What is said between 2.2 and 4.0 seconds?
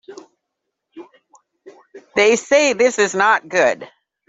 say this is not good.